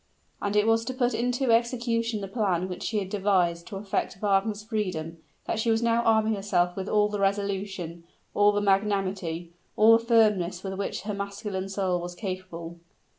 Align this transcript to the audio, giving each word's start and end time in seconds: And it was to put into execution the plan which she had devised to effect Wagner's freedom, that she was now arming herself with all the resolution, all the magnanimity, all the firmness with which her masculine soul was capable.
And 0.41 0.55
it 0.55 0.65
was 0.65 0.83
to 0.85 0.95
put 0.95 1.13
into 1.13 1.51
execution 1.51 2.21
the 2.21 2.27
plan 2.27 2.67
which 2.67 2.81
she 2.81 2.97
had 2.97 3.07
devised 3.11 3.67
to 3.67 3.75
effect 3.75 4.17
Wagner's 4.19 4.63
freedom, 4.63 5.19
that 5.45 5.59
she 5.59 5.69
was 5.69 5.83
now 5.83 6.01
arming 6.01 6.33
herself 6.33 6.75
with 6.75 6.89
all 6.89 7.07
the 7.07 7.19
resolution, 7.19 8.03
all 8.33 8.51
the 8.51 8.61
magnanimity, 8.61 9.51
all 9.75 9.95
the 9.95 10.03
firmness 10.03 10.63
with 10.63 10.73
which 10.73 11.01
her 11.03 11.13
masculine 11.13 11.69
soul 11.69 12.01
was 12.01 12.15
capable. 12.15 12.79